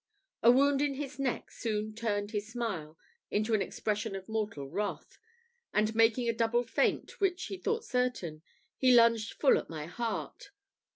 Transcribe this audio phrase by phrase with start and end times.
[0.41, 2.97] A wound in his neck soon turned his smile
[3.29, 5.19] into an expression of mortal wrath,
[5.75, 8.41] and making a double feint, which he thought certain,
[8.77, 10.49] he lunged full at my heart.